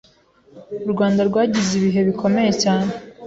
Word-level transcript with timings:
U 0.85 0.87
Rwanda 0.93 1.21
rwagize 1.29 1.71
ibihe 1.75 2.01
bikomeye 2.09 2.51
cyane 2.63 2.91